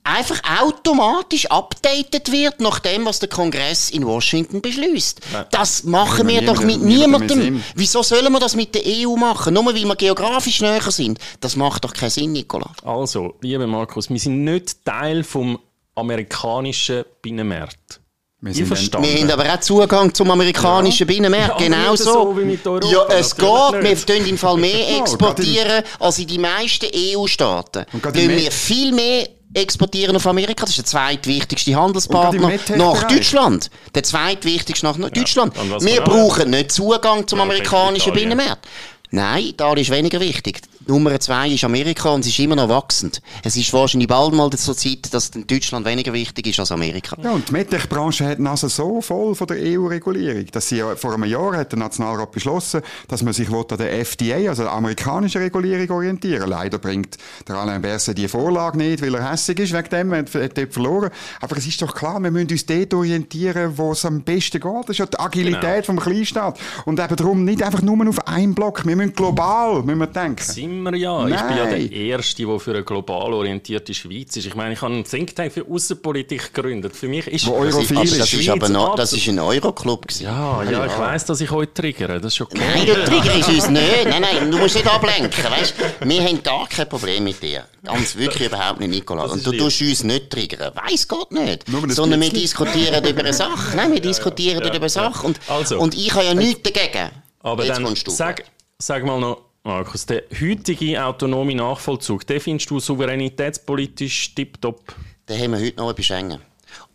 [0.04, 5.20] einfach automatisch updated wird nach dem, was der Kongress in Washington beschließt.
[5.50, 7.62] Das machen wir, doch mit niemandem.
[7.74, 9.54] Wieso sollen wir das mit der EU machen?
[9.54, 11.18] Nur weil wir geografisch näher sind.
[11.40, 12.70] Das macht doch keinen Sinn, Nicola.
[12.84, 15.58] Also, lieber Markus, wir sind nicht Teil vom
[15.94, 18.00] amerikanischen Binnenmarkt.
[18.44, 21.14] Wir, wir haben aber auch Zugang zum amerikanischen ja.
[21.14, 22.34] Binnenmarkt, ja, genau so.
[22.60, 23.46] so ja, es geht.
[23.46, 27.86] Wir tun im Fall mehr exportieren als in die meisten EU-Staaten.
[28.12, 30.62] wir viel mehr exportieren auf Amerika.
[30.62, 33.70] Das ist der zweitwichtigste Handelspartner nach Deutschland.
[33.94, 35.54] Der zweitwichtigste nach Deutschland.
[35.56, 38.66] Ja, wir brauchen nicht Zugang zum amerikanischen Binnenmarkt.
[39.10, 40.62] Nein, Italien ist weniger wichtig.
[40.86, 43.22] Nummer zwei ist Amerika und es ist immer noch wachsend.
[43.44, 47.16] Es ist wahrscheinlich bald mal zur Zeit, dass Deutschland weniger wichtig ist als Amerika.
[47.22, 51.14] Ja, und die MedTech-Branche hat also so voll von der EU-Regulierung, dass sie ja vor
[51.14, 55.42] einem Jahr hat der Nationalrat beschlossen, dass man sich an der FDA, also der amerikanischen
[55.42, 57.16] Regulierung, orientieren Leider bringt
[57.46, 60.72] der Alain Berset die Vorlage nicht, weil er hässig ist wegen dem, er hat dort
[60.72, 61.10] verloren.
[61.40, 64.82] Aber es ist doch klar, wir müssen uns dort orientieren, wo es am besten geht.
[64.82, 65.84] Das ist ja die Agilität genau.
[65.84, 66.58] vom Kleinstaat.
[66.84, 68.84] Und eben darum nicht einfach nur auf einen Block.
[68.86, 71.22] Wir müssen global müssen wir denken sind wir ja.
[71.22, 71.34] Nein.
[71.34, 74.46] Ich bin ja der Erste, der für eine global orientierte Schweiz ist.
[74.46, 76.96] Ich meine, ich habe einen Think Tank für Außenpolitik gegründet.
[76.96, 80.62] Für mich ist Wo das, ist, das ist aber noch, das ist ein Euroclub Ja,
[80.64, 82.20] ja, ja, ich weiss, dass ich heute triggere.
[82.20, 82.58] Das ist okay.
[82.58, 84.04] Nein, du triggerst uns nicht.
[84.08, 85.44] Nein, nein, du musst nicht ablenken.
[85.44, 85.74] Weißt?
[86.00, 87.64] Wir haben gar kein Problem mit dir.
[87.84, 89.32] Ganz wirklich überhaupt nicht, Nikolaus.
[89.32, 90.72] Und du tust uns nicht triggern.
[90.74, 91.64] Weiss Gott nicht.
[91.88, 93.76] Sondern wir diskutieren über eine Sache.
[93.76, 95.26] Nein, wir diskutieren über eine Sache.
[95.26, 95.78] Und, also.
[95.78, 97.10] und ich habe ja nichts dagegen.
[97.40, 98.44] Aber Jetzt dann sag,
[98.78, 104.94] sag mal noch, Markus, der heutige autonome Nachvollzug, den findest du souveränitätspolitisch tiptop?
[105.28, 106.40] Den haben wir heute noch bei Schengen.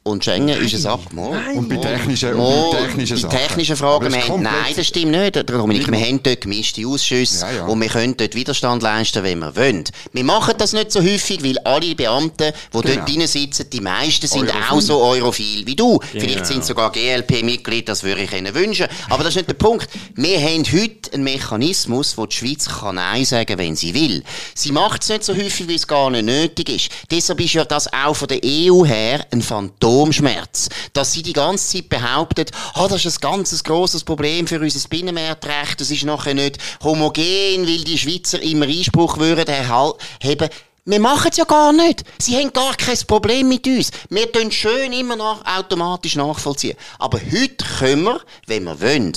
[0.07, 0.61] Und Schengen nein.
[0.61, 1.55] ist es abgemacht.
[1.55, 5.91] Und bei technischen, und bei technischen, bei technischen Fragen, haben, nein, das stimmt nicht, Dominik.
[5.91, 7.65] Wir haben dort gemischte Ausschüsse ja, ja.
[7.65, 9.83] und wir können dort Widerstand leisten, wenn wir wollen.
[10.13, 12.95] Wir machen das nicht so häufig, weil alle Beamten, die genau.
[12.95, 14.63] dort drin sitzen, die meisten sind Europhil.
[14.69, 15.99] auch so europhil wie du.
[15.99, 16.23] Genau.
[16.23, 18.87] Vielleicht sind sogar GLP-Mitglied, das würde ich ihnen wünschen.
[19.09, 19.89] Aber das ist nicht der Punkt.
[20.15, 24.23] Wir haben heute einen Mechanismus, wo die Schweiz kann Nein sagen wenn sie will.
[24.53, 26.89] Sie macht es nicht so häufig, wie es gar nicht nötig ist.
[27.11, 30.69] Deshalb ist ja das auch von der EU her ein Phantom Phantomschmerz.
[30.93, 34.87] Dass sie die ganze Zeit behauptet, ah, das ist ein ganz grosses Problem für unser
[34.89, 40.49] Binnenmarktrecht, das ist nachher nicht homogen, weil die Schweizer immer Einspruch würden erhalten.
[40.85, 42.03] Wir machen es ja gar nicht.
[42.19, 43.91] Sie haben gar kein Problem mit uns.
[44.09, 46.77] Wir tun schön immer noch automatisch nachvollziehen.
[46.97, 49.13] Aber heute können wir, wenn wir wollen,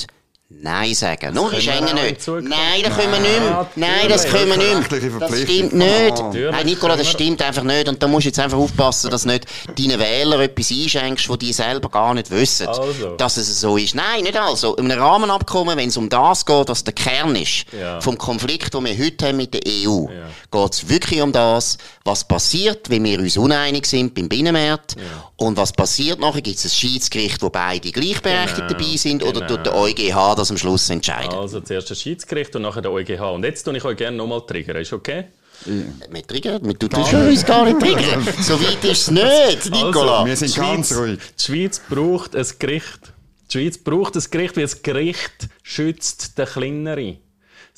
[0.53, 1.33] Nein sagen.
[1.33, 2.27] Nur ist Schengen nicht.
[2.27, 3.71] Nein, das können wir nicht mehr.
[3.77, 5.21] Nein, das können wir nicht mehr.
[5.21, 6.51] Das stimmt nicht.
[6.51, 7.89] Nein, Nicola, das stimmt einfach nicht.
[7.89, 9.47] Und da musst du jetzt einfach aufpassen, dass nicht
[9.79, 12.67] deinen Wählern etwas einschenkst, was die selber gar nicht wissen.
[12.67, 13.15] Also.
[13.17, 13.95] Dass es so ist.
[13.95, 14.75] Nein, nicht also.
[14.75, 18.01] In einem Rahmenabkommen, wenn es um das geht, was der Kern ist, ja.
[18.01, 20.27] vom Konflikt, den wir heute haben mit der EU, ja.
[20.51, 24.97] geht es wirklich um das, was passiert, wenn wir uns uneinig sind beim Binnenmarkt.
[24.97, 25.31] Ja.
[25.37, 26.43] Und was passiert nachher?
[26.43, 28.69] Gibt es ein Schiedsgericht, wo beide gleichberechtigt genau.
[28.69, 29.23] dabei sind?
[29.23, 29.57] Oder genau.
[29.57, 31.33] tut der EuGH das am Schluss entscheiden.
[31.35, 33.21] Also zuerst das Schiedsgericht und nachher der EuGH.
[33.21, 34.77] Und jetzt tue ich euch gerne nochmal triggern.
[34.77, 35.27] Ist okay?
[35.67, 35.73] Ja.
[36.11, 38.27] Wir triggern, wir tun uns gar nicht triggern.
[38.41, 40.21] so weit ist es nicht, Nicola.
[40.21, 41.19] Also, wir sind ganz ruhig.
[41.39, 43.13] Die Schweiz braucht ein Gericht.
[43.51, 47.19] Die Schweiz braucht ein Gericht, weil das Gericht schützt den Kleineren.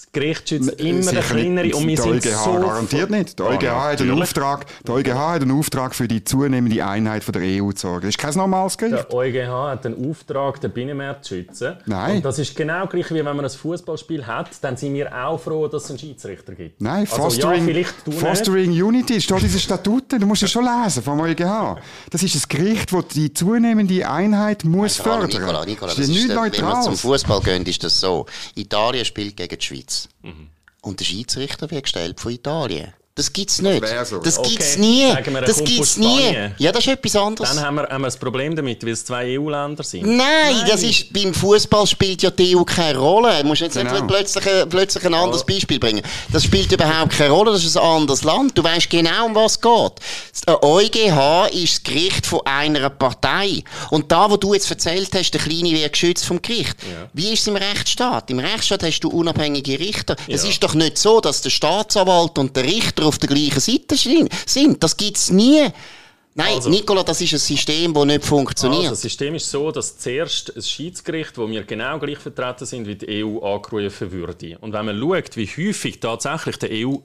[0.02, 3.38] Das Gericht schützt immer den kleineren und wir sind EuGH so garantiert nicht.
[3.38, 7.32] Der EuGH, hat einen Auftrag, der EuGH hat einen Auftrag für die zunehmende Einheit von
[7.32, 8.02] der EU zu sorgen.
[8.02, 9.06] Das ist kein normales Gericht.
[9.10, 11.76] Der EuGH hat einen Auftrag, den Binnenmarkt zu schützen.
[11.86, 12.16] Nein.
[12.16, 15.38] Und das ist genau gleich, wie wenn man ein Fußballspiel hat, dann sind wir auch
[15.38, 16.80] froh, dass es einen Schiedsrichter gibt.
[16.80, 21.20] Nein, also, Fostering, ja, Fostering Unity steht diese Statuten, du musst es schon lesen vom
[21.20, 21.76] EuGH.
[22.10, 25.28] Das ist ein Gericht, das die zunehmende Einheit muss fördern.
[25.28, 26.70] Nicola, Nicola, das, das ist, ist nicht neutral.
[26.70, 28.26] Wenn wir zum Fußball gehen, ist das so.
[28.56, 29.91] Italien spielt gegen die Schweiz.
[30.22, 30.48] Mhm.
[30.83, 32.92] Und der Schiedsrichter wird gestellt von Italien.
[33.14, 33.83] Das gibt's nicht.
[33.83, 34.20] Das, so.
[34.20, 34.81] das gibt's okay.
[34.81, 35.14] nie.
[35.44, 36.35] Das gibt's nie.
[36.57, 37.55] Ja, das ist etwas anderes.
[37.55, 40.07] Dann haben wir, haben wir ein Problem damit, weil es zwei EU-Länder sind.
[40.07, 43.42] Nein, Nein, das ist, beim Fußball spielt ja die EU keine Rolle.
[43.42, 43.92] Du musst jetzt genau.
[43.92, 45.44] nicht plötzlich, plötzlich ein anderes.
[45.44, 46.03] Beispiel bringen.
[46.33, 47.53] Das spielt überhaupt keine Rolle.
[47.53, 48.57] Das ist ein anderes Land.
[48.57, 50.46] Du weißt genau, um was es geht.
[50.46, 53.62] Das EuGH ist das Gericht von einer Partei.
[53.90, 56.77] Und da, wo du jetzt erzählt hast, der Kleine wird geschützt vom Gericht.
[56.83, 57.09] Ja.
[57.12, 58.31] Wie ist es im Rechtsstaat?
[58.31, 60.16] Im Rechtsstaat hast du unabhängige Richter.
[60.27, 60.35] Ja.
[60.35, 63.96] Es ist doch nicht so, dass der Staatsanwalt und der Richter auf der gleichen Seite
[64.46, 64.83] sind.
[64.83, 65.68] Das gibt's nie.
[66.35, 68.85] Nein, also, Nicola, das ist ein System, das nicht funktioniert.
[68.85, 72.87] Also, das System ist so, dass zuerst ein Schiedsgericht, wo wir genau gleich vertreten sind,
[72.87, 74.57] wie die EU angerufen würde.
[74.62, 76.96] Und wenn man schaut, wie häufig tatsächlich der EU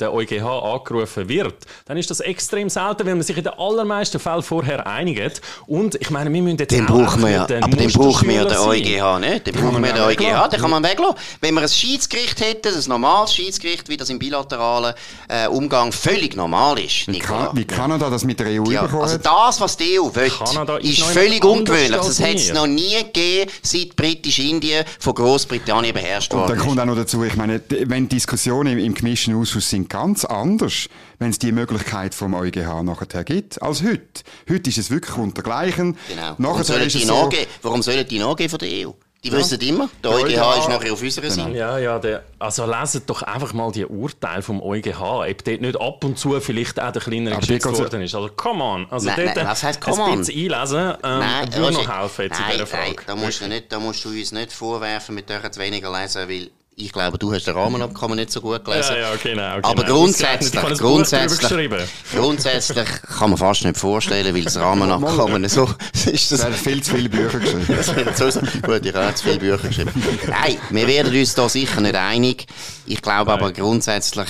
[0.00, 1.54] der EuGH angerufen wird,
[1.86, 5.40] dann ist das extrem selten, weil man sich in den allermeisten Fällen vorher einigt.
[5.66, 8.56] Und ich meine, wir müssen jetzt den brauchen wir ja, aber den brauchen wir den
[8.56, 9.46] EuGH nicht.
[9.46, 11.16] Den brauchen wir den EuGH, den kann man weglassen.
[11.40, 14.94] Wenn wir ein Schiedsgericht hätten, ein normales Schiedsgericht, wie das im bilateralen
[15.28, 17.08] äh, Umgang völlig normal ist.
[17.08, 20.30] Wie, kann, wie Kanada das mit der EU ja, Also das, was die EU will,
[20.30, 21.90] Kanada ist, ist völlig ungewöhnlich.
[21.96, 26.80] Das hat es noch nie gegeben, seit Britisch-Indien von Großbritannien beherrscht worden Und dann kommt
[26.80, 30.88] auch noch dazu, ich meine, wenn Diskussionen im, im gemischten Ausschuss Ausschuss sind ganz anders,
[31.18, 34.22] wenn es die Möglichkeit vom EuGH nachher gibt, als heute.
[34.48, 35.96] Heute ist es wirklich untergleichen.
[36.08, 36.34] Genau.
[36.38, 37.30] Warum sollen, die so
[37.62, 38.92] Warum sollen die nachgeben von der EU?
[39.22, 39.38] Die ja.
[39.38, 41.44] wissen immer, der, der EuGH, EuGH ist nachher auf unserer genau.
[41.44, 41.56] Seite.
[41.56, 45.80] Ja, ja, der, also leset doch einfach mal die Urteile vom EuGH, ob dort nicht
[45.80, 48.14] ab und zu vielleicht auch der kleinere geschützt worden ist.
[48.14, 48.86] Also, come on.
[48.90, 50.10] Also, nein, dort, nein, was heisst come on?
[50.10, 52.96] einlesen ähm, nein, würde noch helfen jetzt nein, in dieser Frage.
[52.96, 55.90] Nein, da musst, du nicht, da musst du uns nicht vorwerfen, wir dürfen zu weniger
[55.90, 58.94] lesen, weil ich glaube, du hast den Rahmenabkommen nicht so gut gelesen.
[58.94, 59.68] Ja, ja, genau, genau.
[59.68, 65.68] Aber grundsätzlich, grundsätzlich, grundsätzlich kann man fast nicht vorstellen, weil das Rahmenabkommen so
[66.10, 66.32] ist.
[66.32, 68.62] Das werden viel zu viele Bücher geschrieben.
[68.62, 70.02] gut, ich habe zu viele Bücher geschrieben.
[70.28, 72.46] Nein, wir werden uns da sicher nicht einig.
[72.86, 74.28] Ich glaube aber grundsätzlich,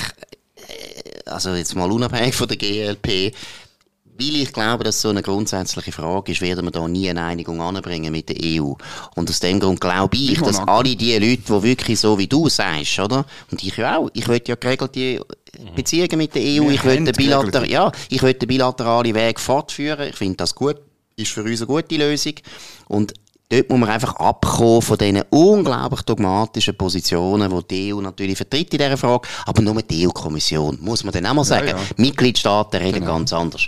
[0.57, 3.35] äh, also jetzt mal unabhängig von der GLP,
[4.19, 7.61] weil ich glaube, dass so eine grundsätzliche Frage ist, werden wir da nie eine Einigung
[7.61, 8.75] anbringen mit der EU.
[9.17, 12.49] Und aus dem Grund glaube ich, dass alle die Leute, die wirklich so wie du
[12.49, 13.25] sagst, oder?
[13.51, 15.21] Und ich auch, ich will ja geregelte
[15.75, 20.09] Beziehungen mit der EU, ich will, den Bilater ja, ich will den bilateralen Weg fortführen,
[20.09, 20.77] ich finde das gut,
[21.17, 22.35] ist für uns eine gute Lösung.
[22.87, 23.15] Und
[23.49, 28.73] dort muss man einfach abkommen von diesen unglaublich dogmatischen Positionen, die die EU natürlich vertritt
[28.73, 31.69] in dieser Frage, aber nur die EU-Kommission, muss man dann auch mal sagen.
[31.69, 31.83] Ja, ja.
[31.97, 33.15] Mitgliedstaaten reden genau.
[33.15, 33.67] ganz anders.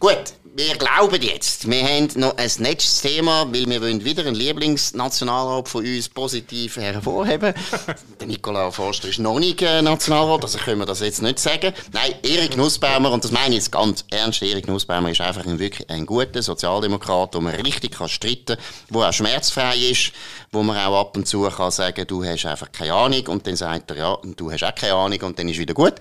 [0.00, 4.36] Gut, wir glauben jetzt, wir haben noch ein nächstes Thema, weil wir wollen wieder einen
[4.36, 7.52] Lieblingsnationalrat von uns positiv hervorheben.
[8.20, 11.72] Der Nikolaus Forster ist noch nicht äh, Nationalrat, also können wir das jetzt nicht sagen.
[11.92, 15.58] Nein, Erik Nussbaumer, und das meine ich jetzt ganz ernst, Erik Nussbaumer ist einfach ein,
[15.58, 18.58] wirklich ein guter Sozialdemokrat, wo man richtig kann streiten kann,
[18.90, 20.12] der auch schmerzfrei ist,
[20.52, 23.56] wo man auch ab und zu kann sagen, du hast einfach keine Ahnung, und dann
[23.56, 25.94] sagt er, ja, du hast auch keine Ahnung, und dann ist wieder gut.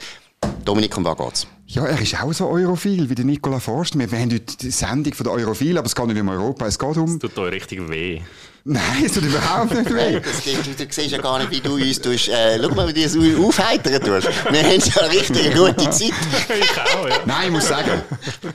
[0.65, 1.47] Dominik, um was geht's?
[1.67, 3.97] Ja, er ist auch so europhil wie der Nicola Forst.
[3.97, 6.65] Wir, wir haben heute die Sendung von der Europhil, aber es geht nicht um Europa,
[6.65, 7.13] es geht um...
[7.15, 8.21] Es tut euch richtig weh.
[8.69, 10.19] Nein, es tut überhaupt nicht weh.
[10.27, 12.27] Das, du, du siehst ja gar nicht, wie du uns tust.
[12.27, 14.27] Äh, schau mal, wie du uns aufheitern tust.
[14.51, 16.12] Wir haben ja richtig eine gute Zeit.
[16.49, 17.15] ich auch, ja.
[17.25, 18.01] Nein, ich muss sagen,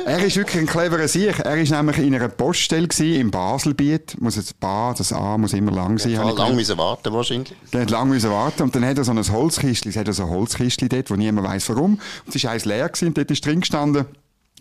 [0.04, 1.38] er ist wirklich ein cleverer Sieg.
[1.38, 4.20] Er war nämlich in einer Poststelle im Baselbiet.
[4.20, 6.12] Muss jetzt Bar, das A muss immer lang sein.
[6.12, 7.54] Ja, lang müssen warten wahrscheinlich.
[7.72, 10.24] Der hat lang müssen warten und dann hat er so ein Holzkistchen, es hat so
[10.24, 11.98] ein Holzkistchen dort, wo niemand weiß warum.
[12.26, 14.04] Und es war eins leer gewesen, und dort ist drin gestanden,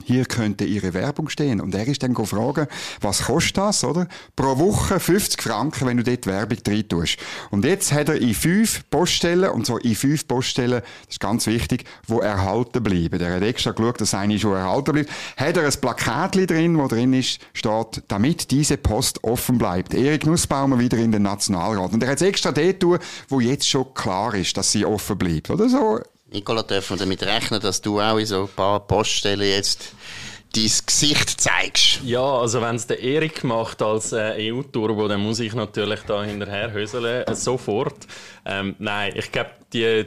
[0.03, 1.61] hier könnte Ihre Werbung stehen.
[1.61, 4.07] Und er ist dann gefragt, was kostet das, oder?
[4.35, 7.17] Pro Woche 50 Franken, wenn du dort Werbung rein tust.
[7.49, 11.47] Und jetzt hat er in fünf Poststellen, und so in fünf Poststellen, das ist ganz
[11.47, 13.19] wichtig, wo erhalten bleiben.
[13.19, 15.11] Der hat extra geschaut, dass eine schon erhalten bleibt.
[15.37, 19.93] Hat er ein Plakat drin, wo drin ist, steht, damit diese Post offen bleibt.
[19.93, 21.93] Erik Nussbaumer wieder in den Nationalrat.
[21.93, 22.99] Und er hat es extra dort tun,
[23.29, 25.49] wo jetzt schon klar ist, dass sie offen bleibt.
[25.49, 25.99] Oder so
[26.31, 29.93] Nicola, dürfen wir damit rechnen, dass du auch in so ein paar Poststellen jetzt
[30.55, 31.99] dein Gesicht zeigst?
[32.05, 36.23] Ja, also wenn es der Erik macht als äh, EU-Turbo, dann muss ich natürlich da
[36.23, 38.07] hinterher höseln, äh, sofort.
[38.45, 40.05] Ähm, nein, ich glaube, die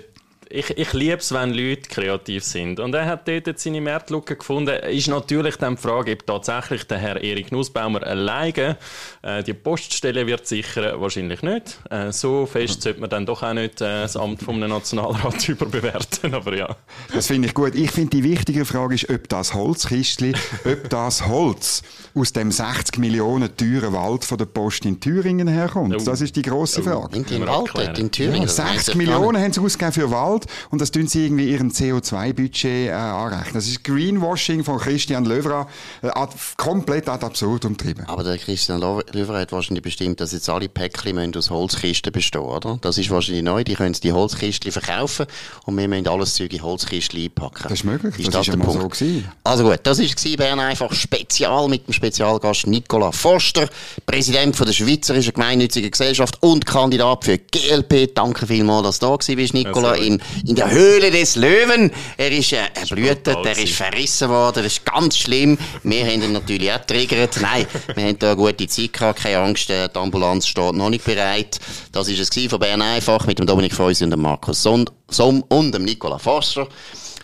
[0.54, 2.78] ich, ich liebe es, wenn Leute kreativ sind.
[2.78, 4.70] Und er hat dort seine Marktlücke gefunden.
[4.88, 8.76] Ist natürlich dann die Frage, ob tatsächlich der Herr Erik Nussbaumer alleine
[9.22, 11.00] äh, die Poststelle wird sichern.
[11.00, 11.80] Wahrscheinlich nicht.
[11.90, 16.32] Äh, so fest sollte man dann doch auch nicht äh, das Amt vom Nationalrat überbewerten.
[16.34, 16.76] Aber ja.
[17.12, 17.74] Das finde ich gut.
[17.74, 21.82] Ich finde, die wichtige Frage ist, ob das Holzkistchen, ob das Holz
[22.14, 25.96] aus dem 60 Millionen teuren Wald von der Post in Thüringen herkommt.
[26.00, 26.04] Oh.
[26.04, 26.84] Das ist die grosse oh.
[26.84, 27.16] Frage.
[27.16, 28.42] In, in, Wald, in Thüringen.
[28.42, 32.88] Ja, 60 Millionen haben sie ausgegeben für Wald und das tun sie irgendwie ihrem CO2-Budget
[32.88, 33.54] äh, anrechnen.
[33.54, 35.68] Das ist Greenwashing von Christian Löwra,
[36.02, 38.04] äh, ad, komplett ad absurd umtrieben.
[38.06, 42.78] Aber der Christian Löwra hat wahrscheinlich bestimmt, dass jetzt alle Päckchen aus Holzkisten bestehen, oder?
[42.80, 45.26] Das ist wahrscheinlich neu, die können die Holzkisten verkaufen
[45.64, 47.64] und wir müssen alles Zeug in Holzkisten einpacken.
[47.64, 49.28] Das ist möglich, ist das, das ist ja so gewesen.
[49.44, 53.68] Also gut, das war Bern einfach Spezial mit dem Spezialgast Nicola Forster,
[54.06, 58.14] Präsident von der Schweizerischen Gemeinnützigen Gesellschaft und Kandidat für GLP.
[58.14, 61.90] Danke vielmals, dass du da bist, Nicola, in, in der Höhle des Löwen.
[62.16, 65.58] Er ist äh, erblühtet, er ist verrissen worden, das ist ganz schlimm.
[65.82, 67.38] Wir haben ihn natürlich auch triggert.
[67.40, 70.90] Nein, wir haben da eine gute Zeit gehabt, keine Angst, äh, die Ambulanz steht noch
[70.90, 71.58] nicht bereit.
[71.92, 75.72] Das war es von Bern einfach mit dem Dominik Feusi und dem Markus Somm und
[75.72, 76.68] dem Nicola Forster.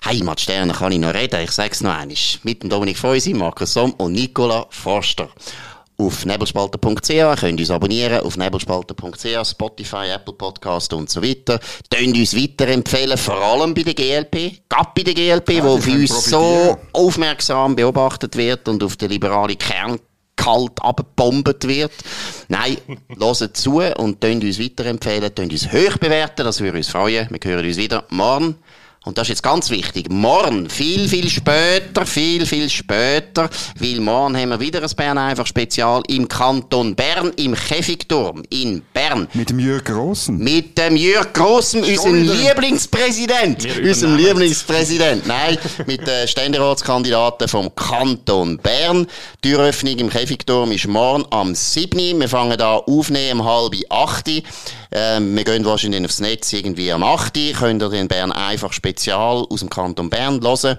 [0.04, 1.40] Heimatsterne kann ich noch reden.
[1.42, 2.16] Ich sage es noch einmal.
[2.42, 5.28] Mit dem Dominik Feusi, Markus Somm und Nicola Forster.
[6.00, 11.60] Auf nebelspalter.ch könnt uns abonnieren, auf nebelspalter.ch, Spotify, Apple Podcast und so weiter.
[11.94, 15.90] Könnt uns weiterempfehlen, vor allem bei der GLP, gerade bei der GLP, ja, wo für
[15.90, 20.00] uns so aufmerksam beobachtet wird und auf den liberalen Kern
[20.36, 21.92] kalt abgebombt wird.
[22.48, 22.78] Nein,
[23.18, 27.28] hört zu und könnt uns weiterempfehlen, könnt uns hoch bewerten, das würde uns freuen.
[27.30, 28.56] Wir hören uns wieder morgen.
[29.10, 30.08] Und das ist jetzt ganz wichtig.
[30.08, 35.48] Morgen, viel, viel später, viel, viel später, weil morgen haben wir wieder ein Bern einfach
[35.48, 39.26] Spezial im Kanton Bern, im Käfigturm in Bern.
[39.34, 40.38] Mit dem Jürg Grossen.
[40.38, 43.66] Mit dem Jürg Grossen, unserem Lieblingspräsident.
[43.82, 45.26] Unserem Lieblingspräsident.
[45.26, 49.08] Nein, mit den Ständeratskandidaten vom Kanton Bern.
[49.42, 52.20] Die Türöffnung im Käfigturm ist morgen am 7.
[52.20, 54.44] Wir fangen da aufnehmen um halb 8.
[54.92, 57.38] Ähm, wir gehen wahrscheinlich aufs Netz irgendwie am 8.
[57.58, 60.78] Könnt ihr den Bern einfach Spezial aus dem Kanton Bern hören.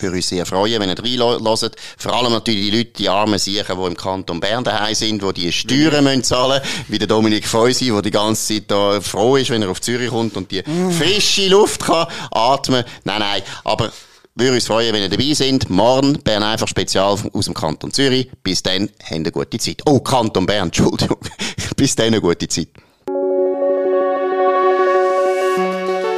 [0.00, 1.76] Würde uns sehr freuen, wenn ihr reinhört.
[1.96, 5.32] Vor allem natürlich die Leute, die armen Siechen, die im Kanton Bern daheim sind, die
[5.32, 9.48] die Steuern müssen zahlen wie der Dominik Feusi, der die ganze Zeit da froh ist,
[9.48, 10.90] wenn er auf Zürich kommt und die mm.
[10.90, 12.84] frische Luft kann atmen.
[13.04, 13.90] Nein, nein, aber
[14.34, 15.70] würde uns freuen, wenn ihr dabei seid.
[15.70, 18.30] Morgen Bern einfach Spezial aus dem Kanton Zürich.
[18.42, 19.80] Bis dann, habt eine gute Zeit.
[19.86, 21.18] Oh, Kanton Bern, Entschuldigung.
[21.76, 22.68] Bis dann, eine gute Zeit.